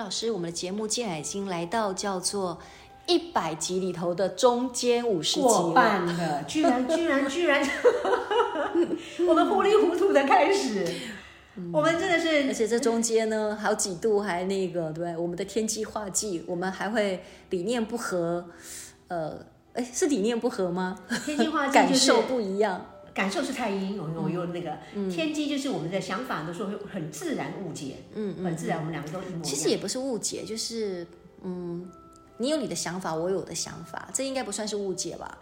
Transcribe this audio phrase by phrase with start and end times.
[0.00, 2.58] 老师，我们的节目竟然已经来到叫做
[3.06, 7.68] 一百集里头的中间五十集半了，居然居然居然，居然
[9.28, 10.86] 我们糊里糊涂的开始。
[11.70, 18.46] 我们真的是，而且这中间呢，好几度还那个，对，我们的天机化忌，我们还会理念不合，
[19.08, 19.44] 呃，
[19.74, 20.98] 哎，是理念不合吗？
[21.26, 29.42] 天机化忌、就是、 感受不一样，感受是太阴，我我用那个、嗯、天机就是我们的想法都说会很自然误解，嗯嗯，很自然，我们两个都一模一样。
[29.42, 31.06] 其实也不是误解，就是
[31.42, 31.88] 嗯，
[32.38, 35.38] 你有你的想法，我有我的想法，这应该不算是误解吧？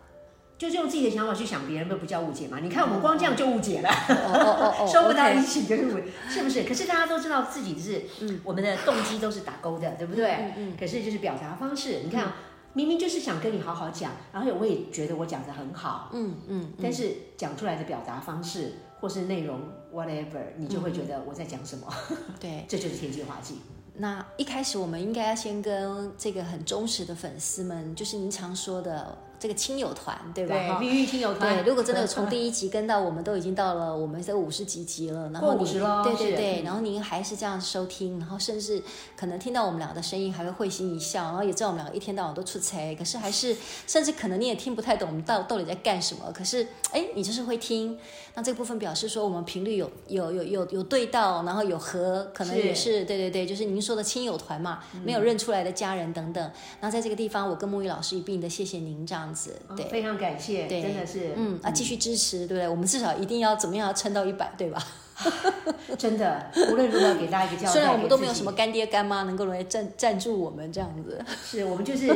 [0.56, 2.58] 就是用自己的想法去想别人，不不叫误解嘛？
[2.60, 6.64] 你看我们光这样就误解了，哦哦 哦，收不到一起就是误解，是不是？
[6.64, 10.32] 可是大家都知道自己是，嗯，我们的动机都是打勾的，对不对？
[10.32, 10.76] 嗯嗯。
[10.76, 12.32] 可是就是表达方式，你看，
[12.78, 19.58] 明明就是想跟你好好讲，然后我也觉得我讲的很好，嗯嗯，但是讲出来的表达方式或是内容
[19.92, 21.92] whatever，你就会觉得我在讲什么？
[22.38, 23.56] 对， 这就是天机滑稽。
[23.94, 29.18] 那一开始我们应该要先跟这个很忠实的粉丝们，就是您常说的。
[29.38, 30.54] 这个亲友团，对吧？
[30.56, 31.54] 对，命运亲友团。
[31.54, 38.82] 对，如果真的 从第一集跟到我们都已经到了我们这五十几集了，然后五十了，对对对，然后您还是这样收听，然后甚至
[39.16, 47.98] 可能听到我们两个的声音还会会心一笑，然后也知道我们两个一天到晚都出差，可是还是甚至可能你也听不太懂我们到到底在干什么，可是哎，你就是会听，
[48.34, 56.50] 那这个部分表示说我们频率有有有有有对到，然后有和，可能也是，是对对对，就是您说的亲友团嘛，没有认出来的家人等等。
[56.80, 59.84] 那、嗯、在这个地方，我跟木鱼老师一并的谢谢您这样子，对。
[59.84, 62.68] 哦非常感谢，对，真的是，嗯啊，继续支持，对不对？
[62.68, 64.82] 我们至少一定要怎么样，要撑到一百，对吧？
[65.98, 67.66] 真的，无论如何给大家一个。
[67.66, 72.14] 虽然我们都没有什么干爹干妈能够来赞赞助我们这样子， 是我们就是，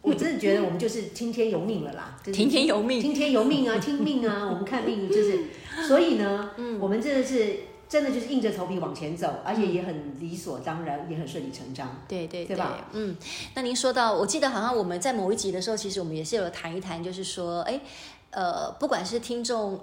[0.00, 5.44] 我真的觉得我们就是听天由命了啦，就是、听天由命，听天由命啊，听命啊，我们看命就是，
[5.86, 7.69] 所以呢，嗯，我们真的是。
[7.90, 12.00] 真的就是硬着头皮往前走，而且也很理所当然，嗯、也很顺理成章。
[12.08, 12.88] 对对对，对吧？
[12.92, 13.16] 嗯，
[13.54, 17.80] 那您说到，我记得好像我们在某一集的时候，其实我们也是有谈一谈，就是说，哎，
[18.30, 19.78] 呃，不管是听众。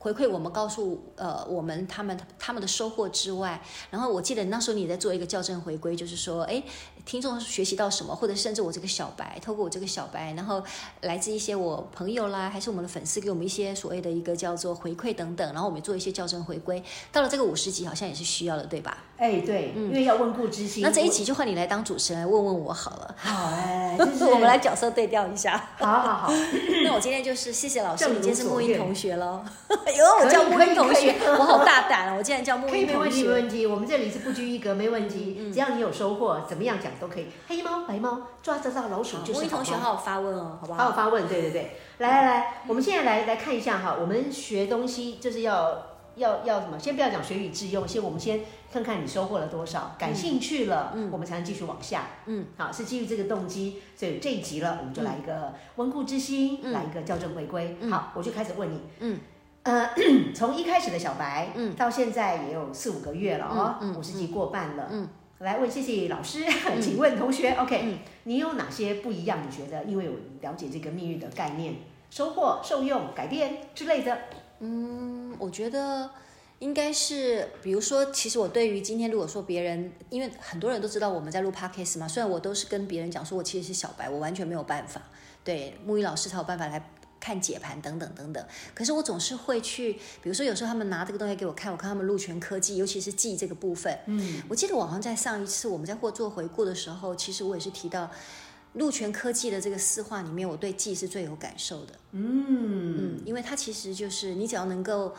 [0.00, 6.62] 回馈我们，告诉呃我们他们他们的收获之外，然后我记得那时候你在做一个校正回归，就是说，哎，
[7.04, 10.64] 听众学习到什么，或者甚至我这个小白，透过我这个小白，然后
[11.02, 16.82] 来自一些我朋友啦，还是我们的粉丝给我们一些所谓的一个叫做回馈等等，然后我们做一些校正回归。
[17.12, 19.04] 到了这个五十级，好像也是需要的，对吧？
[19.20, 20.82] 哎，对，嗯，因为要温故知新。
[20.82, 23.14] 那这一集就换你来当主持人，问问我好了。
[23.18, 25.62] 好哎，就是 我们来角色对调一下。
[25.78, 26.32] 好好好。
[26.84, 29.44] 那我今天就是谢谢老师，你今天是木英同学喽。
[29.84, 32.14] 哎呦，我叫木英同学，我好大胆啊！
[32.16, 32.94] 我竟然叫木英同学。
[32.94, 33.66] 没问题，没问题。
[33.66, 35.36] 我们这里是不拘一格，没问题。
[35.38, 37.26] 嗯、只要你有收获，怎么样讲都可以。
[37.46, 39.38] 黑猫白猫抓得到老鼠就是好。
[39.40, 40.78] 木英同学，好好发问哦，好不好？
[40.84, 41.76] 好好发问，对对对。
[41.98, 45.89] 来来来，我们现在来来看一下哈，我们学东西就是要。
[46.20, 46.78] 要要什么？
[46.78, 59.18] 先不要讲学以致用，先我们先看看你收获了多少，感兴趣了，嗯，我们才能继续往下，嗯，好，是基于这个动机，所以这一集了，我们就来一个温故知新，嗯、来一个校正回归，嗯、好，我就开始问你，嗯，
[59.62, 59.90] 呃，
[60.34, 69.38] 从一开始的小白，嗯，到现在也有四五个月了哦，嗯，五十集过半了，嗯，来问谢谢老师，嗯、请问同学，OK，嗯，你有哪些不一样？
[69.42, 71.76] 你觉得因为有了解这个命运的概念，
[72.10, 74.18] 收获、受用、改变之类的？
[74.60, 76.10] 嗯，我觉得
[76.58, 85.00] 应该是，比如说，其实我对于今天如果说别人，因为很多人都知道我们在录 podcast 嘛，虽然我都是跟别人讲说我其实是小白，我完全没有办法，
[85.42, 88.44] 对木鱼老师才有办法来看解盘等等等等。
[88.74, 98.10] 可是我总是会去，比如说有时候他们拿这个东西给我看，我看他们禄权科技，尤其是记这个部分，嗯，我记得我好像在上一次我们在或做回顾的时候，其实我也是提到。
[98.74, 101.94] 禄权科技的这个四化里面，我对记是最有感受的。
[102.12, 105.14] 嗯嗯，因为它其实就是你只要能够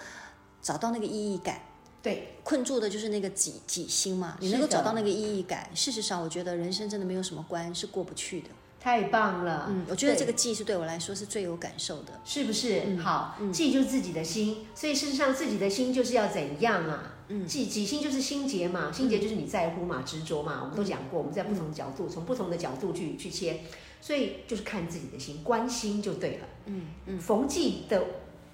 [0.61, 1.61] 找到那个意义感，
[2.01, 4.37] 对，困住的就是那个己己心嘛。
[4.39, 8.49] 你能够找到那个意义感，事实上，我觉得人生真的没有什么关是过不去的。
[8.81, 12.81] 太棒了，嗯，我觉得这个忌是对我来说是最有感受的，是不是？
[12.87, 17.13] 嗯、好，忌就是自己的心，所以事实上自己的心就是要怎样啊？
[17.27, 23.59] 嗯，己己心就是心结嘛，心结就是你在乎嘛，执着嘛，我们都讲过，我们在不同的角度，从不同的角度去去切，
[24.01, 26.47] 所以就是看自己的心，关心就对了。
[26.65, 28.03] 嗯嗯，逢忌的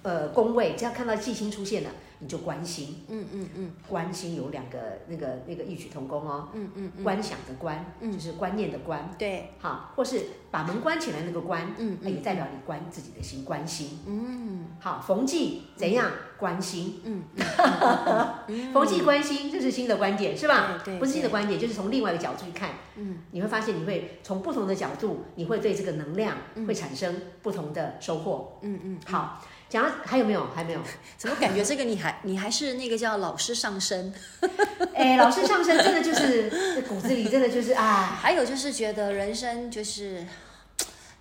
[0.02, 1.90] 呃宫位，只要看到忌星出现了，
[2.20, 3.04] 你就观心。
[3.08, 6.48] 嗯嗯嗯，观心有两个那个那个异曲同工哦。
[6.52, 9.10] 嗯嗯嗯，观想的观，就是观念的观。
[9.18, 13.98] 对，好，或是把门关起来那个关，嗯也代表你观自己的心，观心。
[14.06, 16.10] 嗯，好，逢忌怎样？
[16.38, 17.00] 观心。
[17.04, 17.22] 嗯，
[18.72, 20.80] 逢忌观心，这是新的观点，是吧？
[20.84, 22.70] 对，不是新的观点，就是从另外一个角度去看。
[22.96, 26.36] 嗯，你会发现，你会从不同的角度，你会对这个能量
[26.66, 28.58] 会产生不同的收获。
[28.62, 30.46] 嗯嗯，好，讲到还有没有？
[30.54, 30.80] 还没有？
[31.18, 34.12] 怎么感觉这个你还你还是那个叫老师上身？
[34.94, 38.16] 哎，老师上身真的就是骨子里真的就是啊。
[38.20, 40.26] 还有就是觉得人生就是，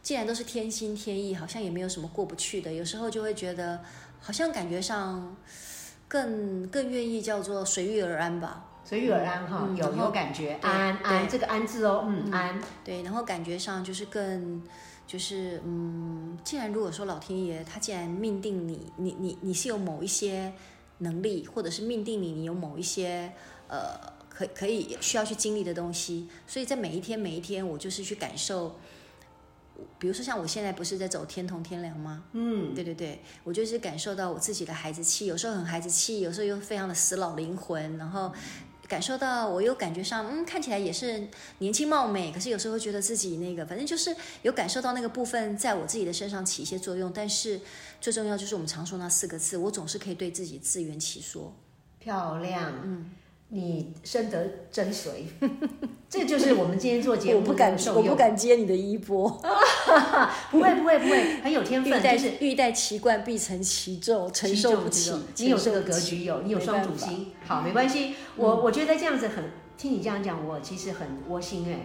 [0.01, 2.71] 既然都是天心天意，好像也没有什么过不去的。
[2.71, 3.81] 有时候就会觉得，
[4.21, 5.35] 好像感觉上
[6.07, 8.63] 更更愿意叫做随遇而安吧。
[8.85, 12.57] 随遇而安哈，有有感觉，安安这个安字哦，嗯安。
[12.85, 14.63] 对，然后感觉上就是更。
[15.07, 20.53] 就是嗯，既然如果说老天爷他既然命定你，你你你是有某一些
[20.97, 23.31] 能力，或者是命定你，你有某一些
[23.69, 23.97] 呃
[24.29, 28.75] 可可以需要去经历的东西，所以在每一天每一天，我就是去感受。
[29.97, 32.25] 比如说像我现在不是在走天同天梁吗？
[32.33, 38.33] 嗯，对对对，我就是感受到我自己的孩子气，有时候很孩子气，有时候又非常的死老灵魂，然后。
[38.87, 41.27] 感受到，我又感觉上，嗯，看起来也是
[41.59, 47.11] 年轻貌美，可是有时候觉得自己那个，反正就是有感受到那个部分在我自己的身上起一些作用。
[47.13, 47.59] 但是
[47.99, 51.53] 最重要就是我们常说那四个字，我总是可以对自己自圆其说。
[51.99, 53.11] 漂亮，嗯，
[53.49, 55.09] 你深得真髓，
[56.09, 57.39] 这就是我们今天做节目。
[57.39, 59.29] 我不敢，我不敢接你的衣钵。
[60.51, 62.03] 不会，不会，不会，很有天分。
[62.03, 65.13] 就是欲戴其冠，必承其重，承受不起。
[65.37, 68.15] 你有这个格局，有你有双主心，好，没关系。
[68.35, 69.45] 我我觉得这样子很，
[69.77, 71.79] 听你这样讲，我其实很窝心哎。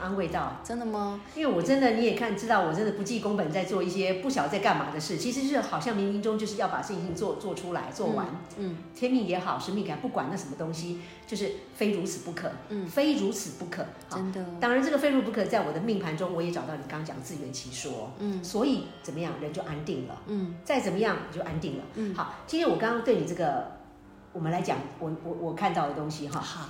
[0.00, 1.20] 安慰到，真的吗？
[1.34, 8.26] 因为我真的你也看知道，我真的不计工本在做一些不晓得在干嘛的事，其实是好像冥冥中就是要把事情做做出来做完。
[8.56, 12.50] 嗯，天命也好，使命感，不管那什么东西，就是非如此不可。
[12.68, 13.84] 嗯，非如此不可。
[14.10, 14.44] 真的。
[14.60, 18.10] 当然，这个非如不可，在我的命盘中，我也找到你刚刚讲自圆其说。
[18.18, 20.20] 嗯，所以怎么样，人就安定了。
[20.26, 21.84] 嗯，再怎么样就安定了。
[21.94, 23.72] 嗯，好，今天我刚刚对你这个，
[24.32, 26.40] 我们来讲，我我我看到的东西哈。
[26.40, 26.68] 好。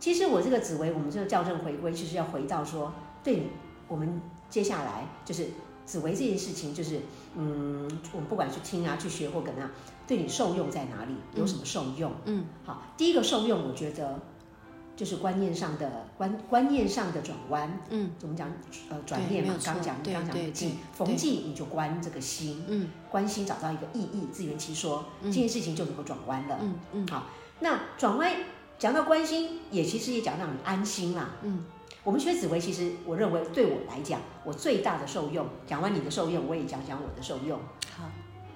[0.00, 2.90] 其实我这个紫薇，我们这个校正回归，就是要回到说，
[3.22, 3.48] 对
[3.86, 5.48] 我们接下来就是
[5.84, 7.00] 紫薇这件事情，就是
[7.36, 9.70] 嗯，我们不管去听啊，去学或怎样，
[10.06, 12.10] 对你受用在哪里，有什么受用？
[12.24, 14.18] 嗯，好，第一个受用，我觉得
[14.96, 17.80] 就是观念上的观观念上的转弯。
[17.90, 18.50] 嗯，我们讲
[18.88, 26.58] 呃转念嘛，刚讲刚讲的忌，逢记你就观这个心，嗯，观心找到一个意义，自圆其说，这件事情就能够转弯了。
[26.62, 27.26] 嗯嗯，好，
[27.60, 28.34] 那转弯。
[28.80, 31.28] 讲到关心，也其实也讲到你安心啦。
[31.42, 31.66] 嗯，
[32.02, 35.46] 我们学紫薇，其实我认为对我来讲，我最大的受用。
[35.66, 37.60] 讲完你的受用，我也讲讲我的受用。
[37.94, 38.04] 好，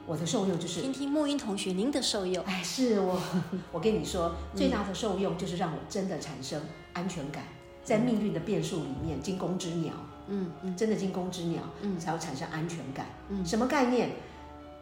[0.07, 2.43] 我的受用就是听听木英同学您的受用。
[2.47, 3.21] 哎，是我，
[3.71, 6.59] 我跟你说，最大的受用就是让我真的产生
[6.95, 7.45] 安全感，
[7.85, 9.93] 在命运的变数里面，惊弓之鸟。
[10.29, 13.05] 嗯嗯，真的惊弓之鸟，嗯，才会产生安全感。
[13.29, 14.13] 嗯，什么概念？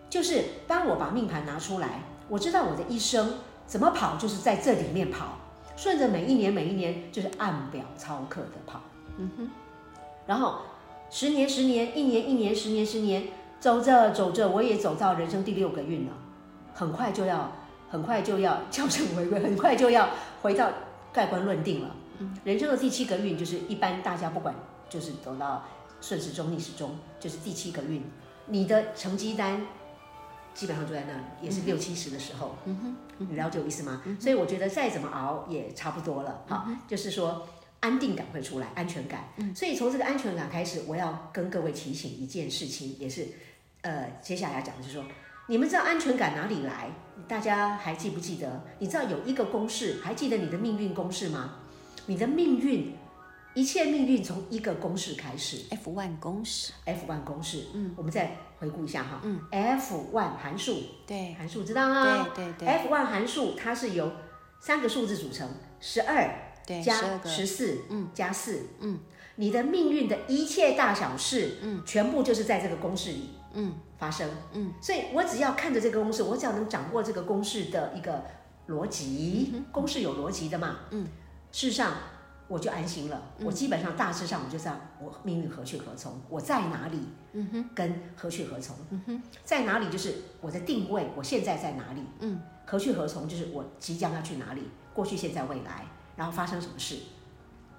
[0.08, 3.38] 就是当我把命盘拿出来，我知道我的一生。
[3.66, 5.38] 怎么跑，就是在这里面跑，
[5.76, 8.80] 顺着每一年每一年，就是按表操课的跑。
[9.16, 9.50] 嗯哼，
[10.26, 10.58] 然后
[11.10, 13.28] 十年十年，一年一年，十年十年，
[13.60, 16.12] 走着走着，我也走到人生第六个运了，
[16.74, 17.50] 很快就要，
[17.90, 20.08] 很快就要校正回归，很快就要
[20.42, 20.68] 回到
[21.12, 21.96] 盖棺论定了。
[22.18, 24.54] 嗯，人生的第七个运就是一般大家不管，
[24.88, 25.64] 就是走到
[26.00, 28.02] 顺时钟逆时钟，就是第七个运，
[28.46, 29.66] 你的成绩单。
[30.54, 34.02] 基本上就在那里，也是六七十的时候，嗯哼，你了解我意思吗？
[34.04, 37.48] 嗯、所以我觉得再怎么熬也差不多了，哈、嗯，就是说
[37.80, 39.24] 安定感会出来，安全感。
[39.36, 43.28] 嗯，所以从这个安全感开始，我要跟各位提醒一件事情，也是，
[43.80, 45.04] 呃，接下来要讲的就是说，
[45.48, 46.90] 你们知道安全感哪里来？
[47.26, 48.64] 大家还记不记得？
[48.78, 51.56] 你知道有一个公式，还记得你的命运公式吗？
[52.06, 52.94] 你的命运。
[53.54, 64.12] 一切命运从一个公式开始，F one 公式，F one 公式，嗯，我们再回顾一下哈，嗯，F one 函数，对，函数知道啊，对对对，F one 函数它是由
[64.60, 65.48] 三个数字组成，
[65.80, 66.32] 十二，
[66.64, 69.00] 对，加十四，嗯，加四，嗯，
[69.34, 78.24] 你的命运的一切大小事，嗯，全部就是在这个公式里，嗯，发生，嗯，所以我只要看着这个公式，我只要能掌握这个公式的一个
[78.68, 81.04] 逻辑，公式有逻辑的嘛，嗯，
[81.50, 81.92] 事实上。
[82.52, 83.22] 我就安心了。
[83.40, 86.98] 我基本上大致上我就知道我命运何去何从，我在哪里，
[87.32, 96.98] 嗯哼，跟何去何从，嗯哼，在哪里就是我的定位，我现在在哪里，嗯，何去何从就是我即将要去哪里，过去、现在、未来，然后发生什么事。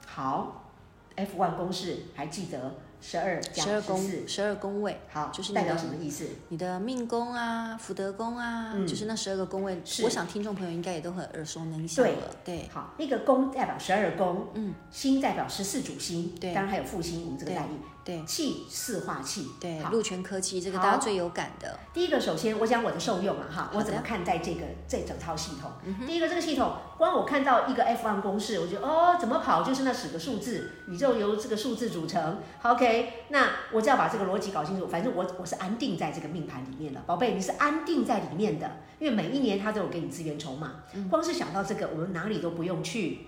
[0.08, 0.72] 好
[1.15, 2.74] ，F one 公式还记得
[3.06, 6.26] 十二十二宫，十二宫位，好，就是代表什么意思？
[6.48, 9.82] 你的命宫啊，福德宫啊，嗯、就是那十二个宫位。
[10.04, 12.12] 我想听众朋友应该也都很耳熟能详了。
[12.46, 17.78] 对，对好，那个宫代表十二宫，嗯，星代表十四主星，对，当然还有复星，我们这个代意。
[18.04, 21.80] 对，气四化气，对，禄权科技，这个大家最有感的。
[21.94, 25.72] 第一个，首先我讲我的受用了哈，我怎么看待这个这整套系统？
[25.86, 32.40] 嗯、第一个，这个系统光我看到一个 F1 公式，我觉得哦，怎么跑就是那十个数字，宇宙由这个数字组成。
[32.62, 38.70] OK，那我只要把这个逻辑搞清楚，反正我我是安定在这个命盘里面的，宝贝，你是安定在里面的，
[39.00, 40.74] 因为每一年它都有给你资源筹码，
[41.10, 43.28] 光是想到这个，我们哪里都不用去。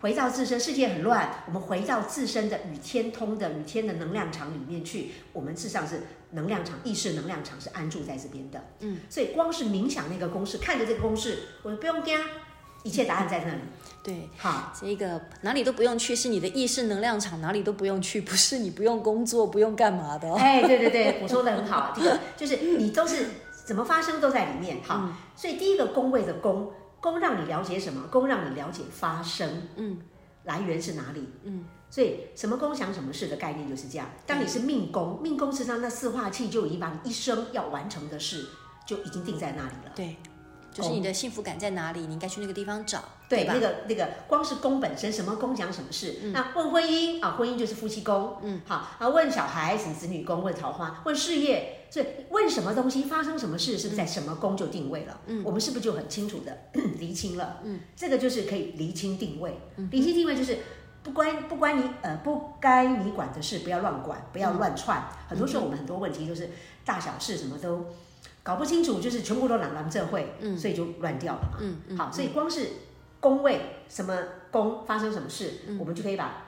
[0.00, 5.12] 回到自身，世界很乱，我们回到自身的与天通的与天的能量场里面去。
[5.32, 8.62] 我们事实上是能量场，意识能量场是安住在这边的。
[8.80, 12.18] 嗯，所以光是冥想那个公式，看着这个公式，我就不用惊，
[12.82, 13.60] 一切答案在那里。
[14.02, 20.32] 对，好，这个哪里都不用去，是你的意识能量场，哪里都不用去，不是你不用工作，不用干嘛的。
[20.34, 23.30] 哎，对对对，我说的很好，这个就是你都是
[23.64, 24.76] 怎么发生都在里面。
[24.84, 26.70] 好，嗯、所以第一个宫位的宫。
[27.06, 28.08] 宫让你了解什么？
[28.08, 29.96] 宫让你了解发生，嗯，
[30.42, 31.28] 来源是哪里？
[31.44, 34.08] 嗯，所以什么宫想什么事的概念就是这样。
[34.26, 38.48] 当你是命宫，命宫实际上那四化气就已经把你一生要完成的事
[38.84, 39.92] 就已经定在那里了。
[39.94, 40.16] 对，
[40.74, 43.04] 就是你的幸福感在哪里，你应该去那个地方找。
[43.28, 46.18] 对，对那个那个光是宫本身，什么宫讲什么事。
[46.24, 48.38] 嗯、那问婚姻啊，婚姻就是夫妻宫。
[48.42, 51.85] 嗯，好，啊问小孩什么子女宫，问桃花，问事业。
[51.88, 55.20] 所以问什么东西发生什么事，是不是在什么宫就定位了？
[55.26, 56.56] 嗯，我们是不是就很清楚的
[56.98, 57.60] 厘清了？
[57.64, 59.58] 嗯，这个就是可以厘清定位。
[59.76, 60.58] 嗯，厘清定位就是
[61.02, 64.98] 不关不关你呃不该你管的事，不要乱管，不要乱串。
[64.98, 66.50] 嗯、很多时候我们很多问题就是
[66.84, 67.86] 大小事什么都
[68.42, 71.58] 搞不清楚，就是全部都揽揽这会，嗯，所以就乱掉了嘛。
[71.60, 71.96] 嗯嗯。
[71.96, 72.68] 好，所以光是
[73.20, 74.18] 宫位什么
[74.50, 76.44] 宫发生什么事，嗯、我们就可以把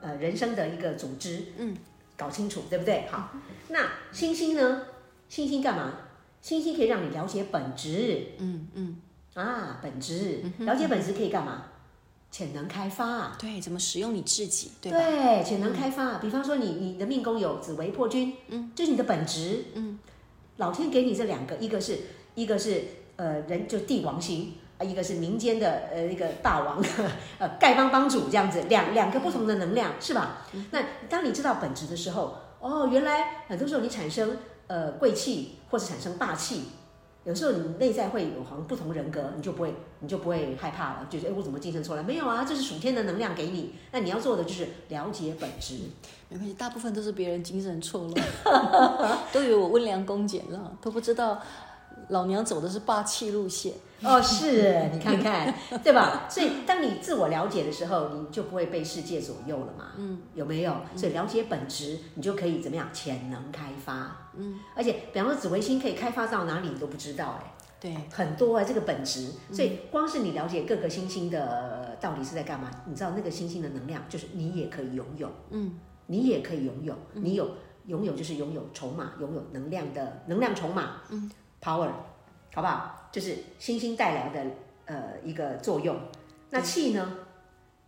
[0.00, 1.76] 呃人生的一个组织，嗯。
[2.16, 3.06] 搞清楚，对不对？
[3.10, 3.30] 好，
[3.68, 4.82] 那星星呢？
[5.28, 5.92] 星星干嘛？
[6.40, 8.32] 星星可以让你了解本质。
[8.38, 9.00] 嗯嗯。
[9.34, 11.64] 啊，本质，了解本质可以干嘛？
[12.30, 13.36] 潜能开发。
[13.38, 14.72] 对，怎么使用你自己？
[14.80, 16.18] 对，对潜能开发。
[16.18, 19.64] 比方说，你你的命宫有紫微破军，嗯，就是你的本质。
[19.74, 19.98] 嗯。
[20.56, 21.98] 老天给你这两个，一个是
[22.34, 22.82] 一个是
[23.16, 24.54] 呃人就帝王星。
[24.78, 26.82] 啊，一个是民间的呃一个大王，
[27.38, 30.38] 呃丐帮帮主这样子，两两个不同的能量是吧？
[30.70, 36.64] 那当你知道本质的时候，哦，原来很多时候你产生呃贵气或者产生霸气，
[37.24, 42.04] 有时候你内在会有好像不同人格，你就不会你就不会害怕了，就是哎我怎么精神错乱？
[42.04, 45.78] 没有啊，这是属天的能量给你，那你要做的就是了解本质。
[46.28, 51.40] 没关系，大部分都是别人精神错乱， 都以为我温良恭俭让，都不知道。
[52.08, 53.72] 老娘走的是霸气路线
[54.02, 56.26] 哦，是 你看看，对吧？
[56.28, 59.92] 所以当你自我了解的时候，你就不会被世界左右了嘛。
[59.96, 60.76] 嗯，有没有？
[60.94, 62.88] 所以了解本质，你就可以怎么样？
[62.92, 64.30] 潜能开发。
[64.36, 67.52] 嗯，而且比方说紫微星可以开发到哪里，你都不知道哎。
[67.80, 69.30] 对，很多啊，这个本质。
[69.50, 75.30] 所以光是你了解各个星星的到底是在干嘛，你知道那个星星的能量，就是你也可以拥有。
[75.50, 77.50] 嗯，你也可以拥有，你有
[77.86, 81.00] 拥有就是拥有筹码，拥有能量的能量筹码。
[81.08, 81.30] 嗯。
[81.62, 81.90] Power，
[82.54, 83.08] 好不好？
[83.12, 84.50] 就是星星带来的
[84.84, 85.98] 呃一个作用。
[86.50, 87.18] 那气呢？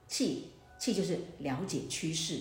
[0.07, 2.41] 气气就是了解趋势。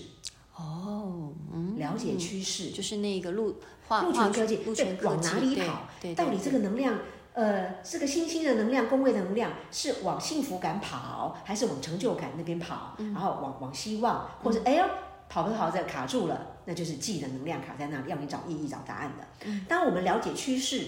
[0.56, 3.56] 哦，嗯，了解趋势就是那个路
[4.02, 5.82] 路权科技，对，往哪里跑？
[6.02, 6.98] 对，到底这个能量，
[7.34, 12.96] 呃，这个星星的能量，宫位的能量是往幸福感跑，还是往成就感那边跑？
[12.98, 14.86] 然后往往希望，或者哎呦，
[15.30, 19.52] 跑着跑着卡住了，那就是气的能量卡在那里，要你找意义、找答案的。
[19.68, 20.86] 当我们了解趋势。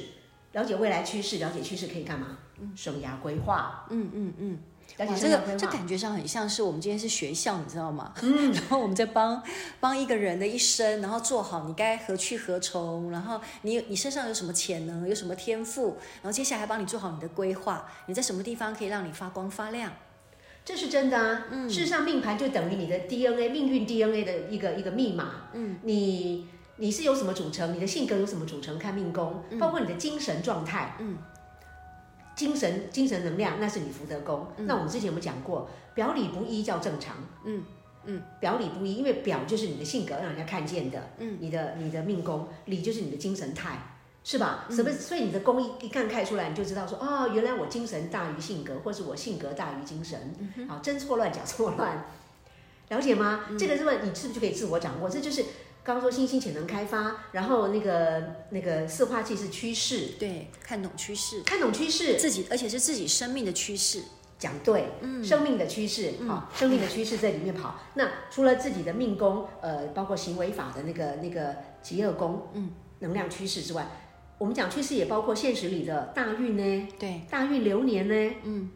[0.53, 2.37] 了解未来趋势，了解趋势可以干嘛？
[2.59, 3.85] 嗯，生涯规划。
[3.89, 4.59] 嗯嗯嗯。
[4.97, 8.11] 这个这感觉上很像是我们今天是学校，你知道吗？
[8.23, 8.51] 嗯。
[8.53, 9.41] 然后我们在帮
[9.79, 19.93] 帮一个人的一生，然后做好你该何去何从，然后你你身上有什么潜能，有什么天赋，然后接下来帮你做好你的规划，你在什么地方可以让你发光发亮？
[20.65, 21.45] 这是真的啊。
[21.51, 21.69] 嗯。
[21.69, 25.49] 事实上，命盘就等于你的 DNA 命运 DNA 的一个一个密码。
[25.53, 25.77] 嗯。
[25.83, 26.47] 你。
[26.79, 27.75] 你是由什么组成？
[27.75, 28.79] 你的性格由什么组成？
[28.79, 31.17] 看命宫，包括你的精神状态，嗯，
[32.35, 34.47] 精神精神能量，那是你福德宫。
[34.55, 37.17] 嗯、那我们之前有没有讲过，表里不一叫正常？
[37.43, 37.63] 嗯
[38.05, 41.11] 嗯，表里不一，因为表就是你的性格，让人家看见的。
[41.17, 43.77] 嗯，你的你的命宫里就是你的精神态，
[44.23, 44.65] 是吧？
[44.69, 44.89] 什么？
[44.89, 50.17] 所以你的宫一一看开出来，你就知道说，哦，原来我精神大于性格，或是我性格大于精神。
[50.65, 52.05] 好、嗯，真错乱假错乱，
[52.87, 53.47] 了解吗？
[53.49, 55.09] 嗯、这个是问你是不是就可以自我掌握？
[55.09, 55.43] 这就是。
[55.83, 64.03] 刚刚说新兴潜能开发，然后那个那个四化器是趋势，对，看懂趋势，看懂趋势，自己而且是自己生命的趋势，
[64.37, 67.69] 讲对，嗯，生命的趋势，好、嗯，生命的趋势在里面跑。
[67.69, 73.87] 嗯、那除了自己的命宫，呃，包括行为法的那个那个极恶宫，嗯，能量趋势之外，
[74.37, 78.69] 我们讲趋势也包括现实里的大运呢，对，大运流年呢，嗯，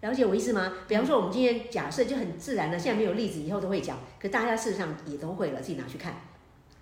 [0.00, 0.72] 了解我意思吗？
[0.88, 6.14] 比方说我们今天假设就很自然的，现在没有例子，以后都会讲，可大家事实上也都会了，自己拿去看。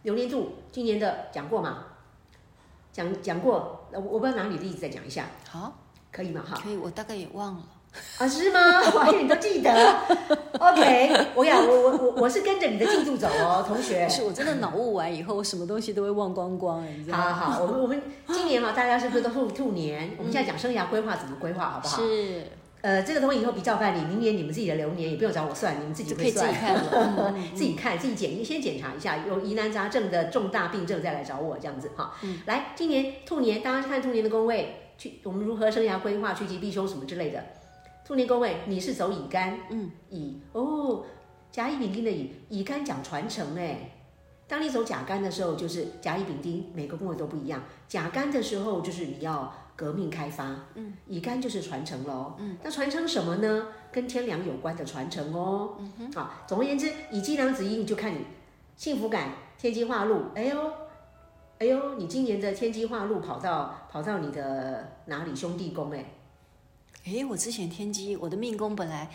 [0.02, 1.84] 流年度今年的讲过吗？
[2.92, 5.72] 讲讲过，我我不知道拿你例子再讲一下，好，
[6.10, 6.42] 可以吗？
[6.46, 7.62] 哈，可以，我大概也忘了。
[8.18, 8.60] 啊，是吗？
[8.94, 9.70] 我还以为你都记得。
[10.58, 14.08] OK，我呀，我我我我是跟着你的进度走哦，同学。
[14.08, 17.32] 是我真的脑雾完以后，我什么东西都会忘光光，你知道吗？
[17.32, 20.14] 好好，我们我们今年嘛，大家是不是都兔兔年？
[20.18, 22.02] 我们现在讲生涯规划怎么规划，好不好？
[22.02, 22.46] 是。
[22.82, 26.52] 呃，这个东西以后比照办理，明年你们自己的流年也不用找我算，你们自己会算。
[26.52, 32.12] 自己看，自己看，自己检，先检查一下，有疑难杂症的重大病症再来找我，这样子哈。
[32.22, 32.40] 嗯。
[32.46, 37.40] 来，今年兔年，大家看兔年的宫位，去我们如何生涯规划，趋吉避凶什么之类的。
[38.04, 41.04] 兔年宫位，你是走乙干，嗯，乙哦，
[41.52, 43.92] 甲乙丙丁的乙，乙干讲传承哎。
[44.48, 47.62] 当你走甲干的时候，就是甲乙丙丁，每个宫位都不一样。
[47.86, 53.68] 甲干的时候，就是你要革命开发，嗯，乙肝就是传承喽，嗯，那传承什么呢？
[53.90, 58.24] 跟天良有关的传承哦，嗯哼，好，总而言之，乙鸡梁子阴就看你
[58.76, 60.72] 幸福感，天机化禄，哎呦，
[61.58, 66.12] 哎呦，你今年的天机化禄跑到跑到你的哪里兄弟宫哎？
[67.04, 69.10] 哎，我之前天机，我的命宫本来，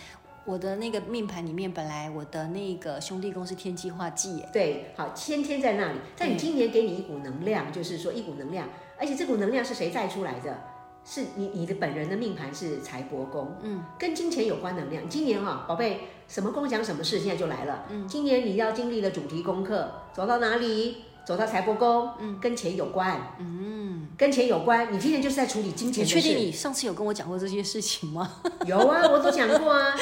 [0.48, 10.58] 我的那个命盘里面本来我的那个兄弟宫是天机化忌，对，好，先天在那里，但你今年给你一股能量，就是说一股能量，而且这股能量是谁带出来的？
[11.04, 15.10] 是你你的本人的命盘是财帛宫，嗯，跟金钱有关能量。
[15.10, 16.00] 今年哈、哦，宝贝，
[16.30, 17.84] 什么宫讲什么事，现在就来了。
[17.90, 21.04] 嗯，今年你要经历的主题功课，走到哪里？
[21.28, 24.94] 走到财帛宫，嗯，跟钱有关，嗯，跟钱有关。
[24.94, 26.16] 你今天就是在处理金钱的事。
[26.16, 28.36] 你确定你上次有跟我讲过这些事情吗？
[28.66, 29.94] 有啊，我都讲过啊，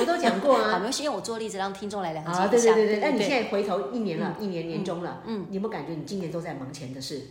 [0.00, 0.70] 我都讲过啊。
[0.70, 2.40] 好，没关系，用我做例子让听众来了解一下。
[2.42, 2.98] 啊，对对对对。
[3.00, 7.22] 那你现在回头一年了，一年年终了，嗯，你有没有感觉你今年都在忙钱的事？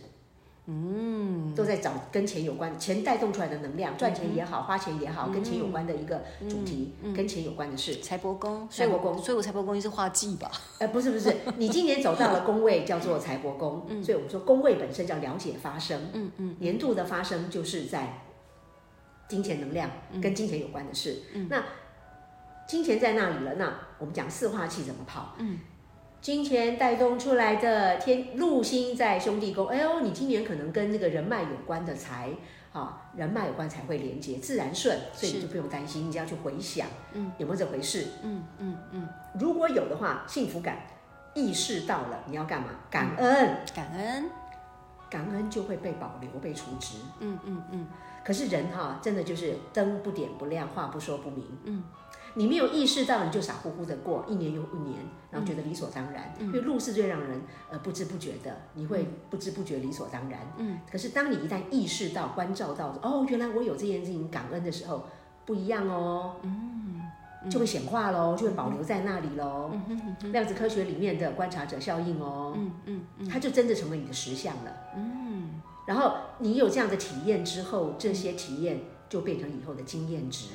[0.70, 7.96] 嗯，都在找跟钱有关，钱带动出来的能量，赚钱也好，花钱也好，跟钱有关的一个主题，跟钱有关的事。
[8.02, 10.50] 财帛宫，财帛宫，所以我财帛宫是化忌吧？
[10.78, 18.24] 呃，不是不是， 你今年走到了宫位叫做财帛宫，所以我们说宫位本身叫了解发生，嗯嗯，年度的发生就是在
[19.26, 21.22] 金钱能量跟金钱有关的事。
[21.48, 21.64] 那
[22.66, 25.34] 金钱在那里了，那我们讲四化气怎么跑？
[25.38, 25.58] 嗯。
[26.20, 32.30] 金钱带动出来的天禄星在兄弟宫，哎呦，你今年可能跟那个人脉有关的财，
[32.72, 38.08] 啊，人脉有关才会连接，自然顺，所以你就不用担心，你只要去回想，嗯，有没有这回事？
[38.22, 40.78] 嗯嗯嗯，如果有的话，幸福感
[41.34, 42.68] 意识到了，你要干嘛？
[42.90, 44.30] 感恩，感恩，
[45.08, 46.96] 感恩就会被保留，被储值。
[47.20, 47.86] 嗯嗯嗯。
[48.24, 51.46] 可是人哈，真的就是灯不点不亮，话不说不明。
[51.64, 51.84] 嗯。
[52.38, 56.32] 你没有意识到，你就傻乎乎的过一年又一年，然后觉得理所当然。
[56.38, 60.38] 嗯、因为路是最让人呃不知不觉的，你会不知不觉理所当然。
[60.56, 60.78] 嗯。
[60.88, 65.04] 可是当你一旦意识到、关照到，哦，原来我有这件事情感恩的时候，
[65.44, 66.36] 不一样哦。
[66.42, 67.02] 嗯。
[67.50, 69.72] 就会显化喽，就会保留在那里喽。
[69.88, 70.32] 嗯。
[70.32, 72.52] 量子科学里面的观察者效应哦。
[72.56, 73.28] 嗯嗯嗯。
[73.28, 74.72] 它就真的成为你的实相了。
[74.96, 75.60] 嗯。
[75.86, 78.78] 然后你有这样的体验之后，这些体验。
[79.08, 80.48] 就变成以后的经验值。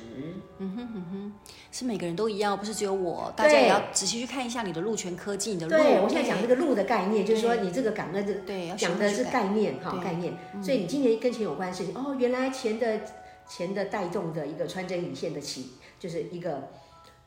[0.60, 3.34] 嗯哼哼哼，是每个人都一样，不是只有我。
[3.36, 5.74] 大家也要仔细去看一下你的路权科技，你的路。
[5.76, 10.38] 对，我现在讲这个路的概念，就是说你这个感恩的，对，讲的是概念哈，概念。
[10.62, 13.02] 所以你今年跟钱有关的事情，哦，原来钱的
[13.48, 16.70] 钱的带动的一个穿针引线的起，就是一个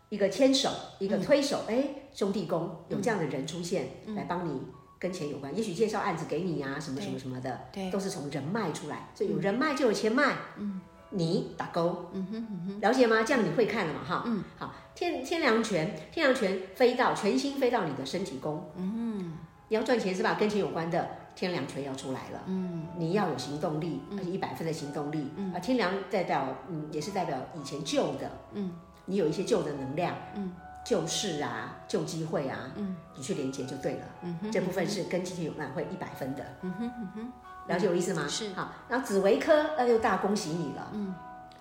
[0.08, 1.62] 一个牵手，一个推手。
[1.68, 4.60] 哎，兄弟宫有这样的人出现来帮你
[4.98, 9.08] 跟钱有关，也许介绍案子给你啊，什么什么什么的，对，都是从人脉出来。
[9.14, 10.36] 所以有人脉就有钱脉。
[10.58, 10.80] 嗯。
[11.16, 13.22] 你打勾，嗯哼嗯哼，了解吗？
[13.22, 14.00] 这样你会看了嘛？
[14.04, 19.32] 哈，嗯，好，天天梁拳，天梁拳飞到全心飞到你的身体宫，嗯，
[19.68, 20.36] 你要赚钱是吧？
[20.38, 28.72] 跟钱有关的天梁拳要出来了，嗯，你要有行动力，而且一百分的行动力，嗯，啊，天梁代表，嗯，也是代表以前旧的，嗯，
[29.06, 30.52] 你有一些旧的能量，嗯，
[30.86, 37.32] 旧事啊，救机会啊，嗯，你去连接就对了，嗯哼，这部分是跟金钱有关，会一百分的，嗯哼嗯哼。
[37.66, 38.22] 了解我意思吗？
[38.24, 40.88] 嗯、是好，然后紫微科，那就大恭喜你了。
[40.92, 41.12] 嗯，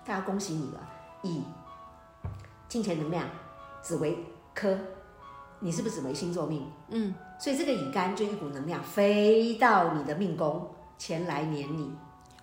[0.04, 0.80] 大家恭喜你了。
[1.22, 1.42] 乙，
[2.68, 3.28] 金钱能量，
[3.82, 4.16] 紫微
[4.54, 4.78] 科，
[5.58, 6.70] 你是不是紫微星座命？
[6.90, 11.90] 嗯，所以这个乙肝就一股能量飞到你的命宫，前来黏你。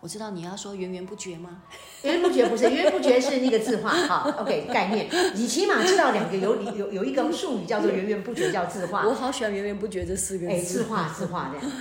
[0.04, 1.62] 我知道你要说源源不绝吗？
[2.02, 4.36] 源源不绝不是，源源不绝是那个字画 哈。
[4.38, 9.08] OK，概念，你起码知道两个有有有一个术语叫做源源不绝，叫字画。
[9.08, 10.52] 我好喜欢源源不绝这四个字。
[10.52, 11.76] 哎，字画字画这样。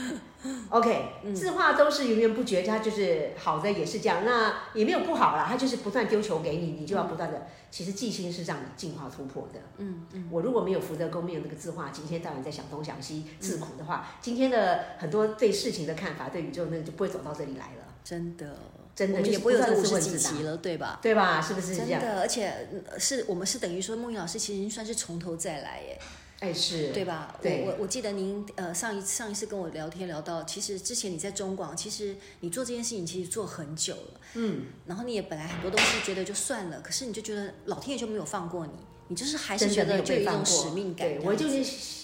[0.69, 7.49] OK，字画都是源源不绝，它就是好的也是这样，那也没有不好啦，它就是不断丢球给你，你就要不断的。
[7.73, 9.59] 其实记性是让你进化突破的。
[9.79, 17.92] 嗯嗯，我如果没有福德宫，没有那个字画，今天当然在想东想西，自苦的话，今天的很多对事情的看法，对宇宙那就不会走到这里来了。
[18.05, 18.57] 真的，
[18.95, 20.99] 真的也不会有这五十几集了，对吧？
[21.03, 21.41] 对吧？
[21.41, 22.01] 是不是这样？
[22.01, 25.99] 真的，而且是我们是等于说，孟云老师其实算是从头再来耶。
[26.41, 27.39] 哎，是对吧？
[27.41, 38.73] 对，我我我记得您呃上一上一次跟我聊天聊到，其实之前你在中广，其实你做这件事情其实做很久了，嗯，然后你也本来很多东西觉得就算了，可是你就觉得老天爷就没有放过你，
[39.09, 41.07] 你就是还是觉得就有一种使命感。
[41.09, 41.59] 对，我就是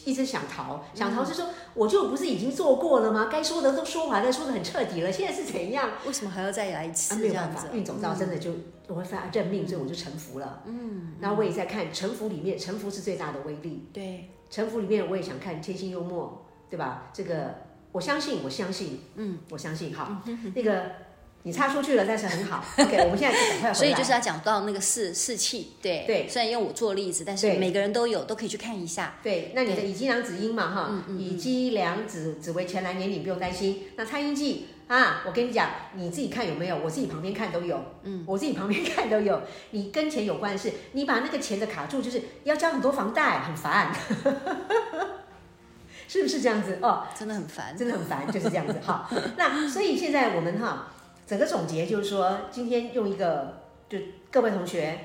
[0.04, 3.28] 一直想逃，想逃是说，我就不是已经做过了吗？
[3.30, 5.90] 该说的都说完了，说的很彻底了，现在是怎样？
[6.06, 7.14] 为什么还要再来一次？
[7.16, 8.52] 没有办法，运走到真的就
[8.86, 10.62] 我会发认命，所以我就臣服了。
[10.66, 13.88] 嗯，然后我也在看臣服里面，臣服是最大的威力。
[13.92, 14.30] 对。
[14.50, 17.10] 臣服里面，我也想看天性幽默，对吧？
[17.12, 17.54] 这个
[17.92, 19.94] 我相信，我相信，嗯，我相信。
[19.94, 20.22] 好，
[20.54, 20.90] 那个
[21.44, 22.64] 你插出去了，但是很好。
[22.78, 23.74] OK，我们现在就赶快回来。
[23.74, 26.28] 所以就是要讲到那个士士气，对对。
[26.28, 29.14] 虽然用我做例子，但是每个人都有，都可以去看一下。
[29.22, 33.84] 对，那你的乙机梁紫阴嘛，哈，乙机梁子子为前来年，你不用担心。
[33.96, 34.68] 那太阴记。
[34.88, 36.78] 啊，我跟你讲，你自己看有没有？
[36.78, 39.42] 我自己旁边看都有，嗯，我自己旁边看都有。
[39.72, 43.94] 你跟钱有关的事，你把那个钱的卡住，就是要交很多房贷，很烦，
[46.08, 46.78] 是不是这样子？
[46.80, 48.76] 哦，真的很烦，真的很烦，就是这样子。
[48.82, 50.88] 好，那所以现在我们哈，
[51.28, 53.98] 整个总结就是说，今天用一个，就
[54.32, 54.98] 各位同学，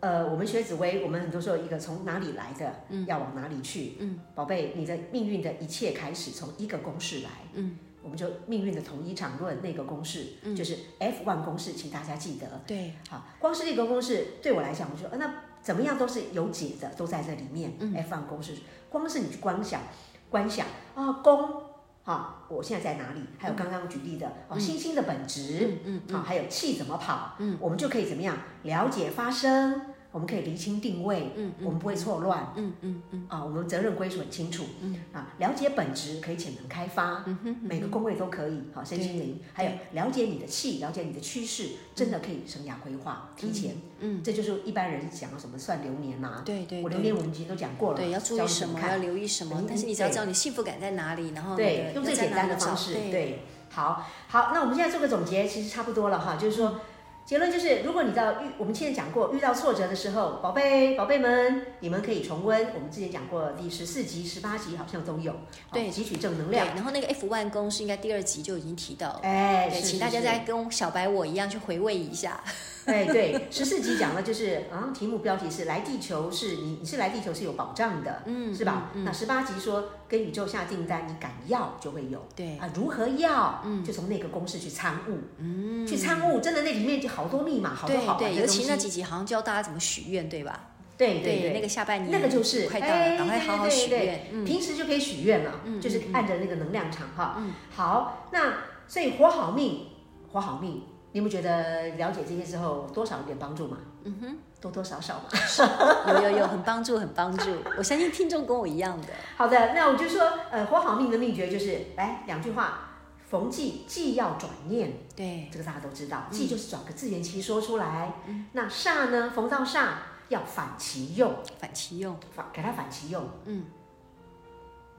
[0.00, 7.78] 呃，我们学紫薇，我们很多时候一个从哪里来的，嗯，要往哪里去，嗯，宝贝，你的命运的一切开始从一个公式来，嗯。
[8.00, 12.46] 我们就命运的同一场论那个公式，嗯、就是 F one 公式，请大家记得。
[12.66, 17.74] 对，好，光是那个公式对我来讲，我就说，呃、那怎么样都是有解的，都在这里面。
[17.80, 18.54] 嗯、F one 公式，
[18.88, 19.82] 光是你去观想、
[20.30, 21.64] 观想啊，宫，
[22.10, 23.20] 啊，我现在在哪里？
[23.38, 29.94] 还有刚刚举例的，哦、嗯，星星的本质，嗯嗯，嗯，啊，还有气怎么跑，嗯，我们就可以怎么样了解发生。
[30.18, 34.96] 我们可以厘清定位，嗯，嗯，我们不会错乱，嗯嗯嗯，啊，我们责任归属很清楚，嗯。
[35.12, 56.80] 啊，了解本质可以潜能开发，嗯哼，每个工位都可以，好，身心灵，还有了解你的气，了解你的趋势，真的可以生涯规划提前，嗯，这就是一般人讲什么算流年呐，对对，我流年我们已经都讲过了，对，要注意什么，要留意什么，但是你只要知道你幸福感在哪里，然后对，用最简单的方式，对，好，好，那我们现在做个总结，其实差不多了哈，就是说。
[57.28, 65.34] 结论就是，如果你到遇我们之前讲过遇到挫折的时候，宝贝宝贝们，你们可以重温我们之前讲过第十四集、十八集好像都有，
[65.70, 66.68] 对，汲取正能量。
[66.68, 72.42] 然后那个 F 万公是应该第二集就已经提到了，哎，对，请大家再跟小白我一样去回味一下。
[72.88, 78.90] 哎，对，十四集讲了就是啊，题目标题是来地球是你，你是来地球是有保障的，嗯，是吧？
[78.94, 83.62] 嗯，那十八集说跟宇宙下订单，你敢要就会有，对啊，如何要？
[83.64, 88.40] 嗯，就从那个公式去参悟，嗯，去参悟，真的那里面就好多密码，好多好玩的东西。
[88.40, 90.70] 尤其那几集好像教大家怎么许愿，对吧？
[90.96, 97.36] 对对对，那个下半年那个就是快到了，赶快好好许愿，平时就可以许愿了，就是按着那个能量场哈。
[97.38, 98.54] 嗯，好，那
[98.88, 99.86] 所以活好命，
[100.32, 100.82] 活好命。
[101.12, 103.78] 你们觉得了解这些之后多少有点帮助吗？
[104.04, 106.12] 嗯哼，多多少少嘛。
[106.12, 107.50] 有有有，很帮助，很帮助。
[107.76, 109.08] 我相信听众跟我一样的。
[109.36, 112.90] 好的，那我就说，呃，活好命的秘诀就是，来两句话：
[113.28, 116.24] 逢忌忌要转念，对，这个大家都知道。
[116.30, 118.12] 忌就是转个自圆其说出来。
[118.26, 118.46] 嗯。
[118.52, 119.32] 那煞呢？
[119.34, 119.88] 逢到煞
[120.28, 123.26] 要反其用，反其用，反给它反其用。
[123.46, 123.64] 嗯。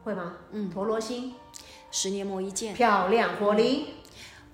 [0.03, 0.33] 会吗？
[0.51, 0.69] 嗯。
[0.69, 1.35] 陀罗星，
[1.91, 3.85] 十年磨一剑，漂亮，火灵。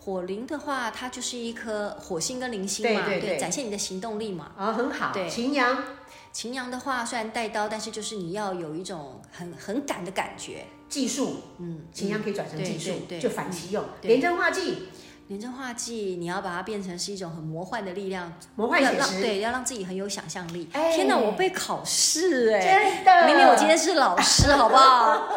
[0.06, 4.52] 火灵的话，它就是一颗火星跟灵星嘛，对，对，展现你的行动力嘛。
[4.56, 5.12] 啊、哦，很好。
[5.12, 5.84] 对，秦阳，
[6.32, 11.38] 秦阳的话虽然带刀，但是就是你要有一种很很赶的感觉，技术。
[11.58, 13.84] 嗯，秦阳可以转成技术，对就反其用。
[14.04, 14.90] 廉贞化忌。
[15.28, 20.70] 廉贞化忌，你要把它变成是一种很魔幻的力量，魔幻写实，对，要让自己很有想象力。
[20.72, 25.28] 哎、天哪，我被考试哎、欸，真的，明明我今天是老师，好不好？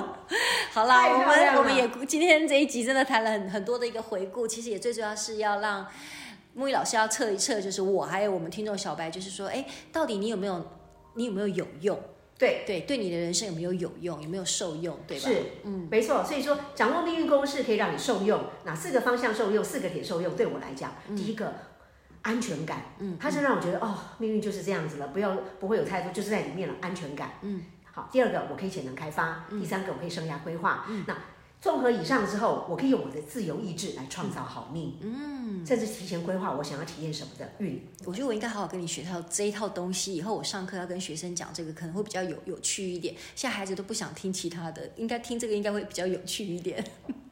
[0.72, 5.86] 好啦，我们我们也今天这一集真的谈了很很多的一个回顾，其实也最主要是要让
[6.54, 10.64] 木易老师要测一测，就是我还有我们听众小白，就是说，哎，到底你有没有，
[11.14, 11.98] 你有没有有用？
[12.38, 15.28] 对对，对你的人生有没有有用，有没有受用，对吧？
[15.28, 16.22] 是，嗯，没错。
[16.22, 19.64] 所以说，掌握命运公式可以让你受用，哪四个方向受用？
[19.64, 20.36] 四个点受用。
[20.36, 21.52] 对我来讲，嗯、第一个
[22.22, 27.32] 安全感，嗯，它是让我觉得、嗯、哦，命运就是这样子了，不要不会有太多，就是在里面了，安全感。
[27.42, 27.62] 嗯，
[27.98, 28.08] 好。
[28.12, 30.86] 第二个，我可以潜能开发；嗯、第三个，我可以生涯规划。
[30.88, 31.16] 嗯，那。
[31.60, 37.84] 综合以上之后，我可以用我的自由意志来创造好命，嗯，甚至提前规划我想要体验什么的运。
[38.04, 43.12] 我觉得我应该好好跟你学套这一套东西，以后我上课要跟学生讲这个，可能会比较有有趣一点。
[43.34, 46.84] 现在孩子都不想听其他的，应该听这个应该会比较有趣一点。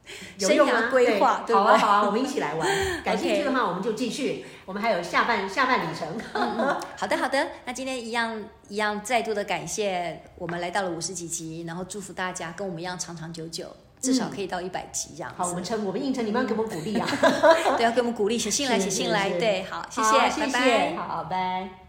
[0.39, 0.89] 有用吗？
[0.89, 2.67] 规划，对，好啊好啊，我们一起来玩。
[3.03, 4.45] 感兴趣的话，我们就继续。
[4.65, 6.05] 我们还有下半下半旅程。
[6.33, 13.65] 嗯嗯，好的好的，那今天一样一样再度的感谢，我们来到了五十几集，然后祝福大家跟我们一样长长久久，
[14.01, 15.33] 至少可以到一百集这样。
[15.37, 17.07] 好，我们撑，我们应承，你们要给我们鼓励啊！
[17.77, 21.86] 对，要给我们鼓励，写信来，写信来，对，好，谢谢，拜拜，好，拜。